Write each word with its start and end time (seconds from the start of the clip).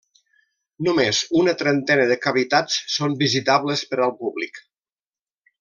Només 0.87 1.19
una 1.41 1.53
trentena 1.59 2.07
de 2.13 2.17
cavitats 2.25 2.79
són 2.97 3.15
visitables 3.23 3.87
per 3.93 4.01
al 4.07 4.19
públic. 4.25 4.63